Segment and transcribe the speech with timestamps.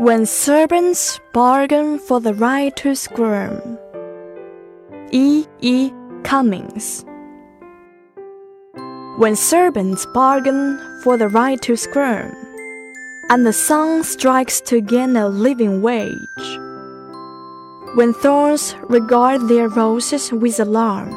[0.00, 3.78] When serpents bargain for the right to squirm.
[5.10, 5.44] E.
[5.60, 5.92] E.
[6.22, 7.04] Cummings.
[9.18, 12.34] When serpents bargain for the right to squirm,
[13.28, 16.48] and the sun strikes to gain a living wage.
[17.94, 21.12] When thorns regard their roses with alarm,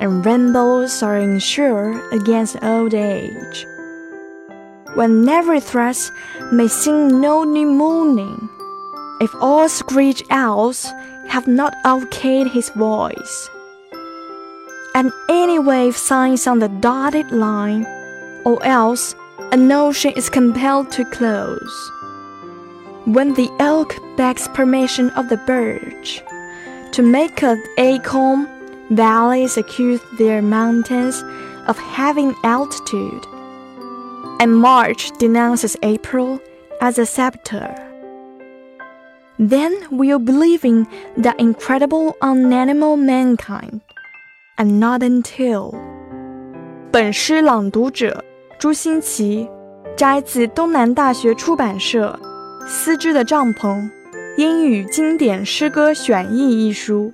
[0.00, 3.66] and rainbows are insured against old age.
[4.94, 6.10] When every threat
[6.52, 8.50] may sing no new morning,
[9.22, 10.84] if all screech owls
[11.28, 13.48] have not outcayed his voice.
[14.94, 17.86] And any wave signs on the dotted line,
[18.44, 19.14] or else
[19.50, 21.90] an ocean is compelled to close.
[23.06, 26.22] When the elk begs permission of the birch
[26.92, 28.46] to make an acorn,
[28.90, 31.22] valleys accuse their mountains
[31.66, 33.24] of having altitude,
[34.42, 36.40] and March denounces April
[36.80, 37.72] as a scepter.
[39.38, 43.82] Then we'll believe in the incredible unanimal mankind,
[44.56, 45.74] and not until.
[46.90, 48.24] 本诗朗读者
[48.58, 49.48] 朱歆琦，
[49.96, 52.18] 摘自东南大学出版社
[52.66, 53.88] 《丝织的帐篷：
[54.36, 57.12] 英语经典诗歌选译》一书。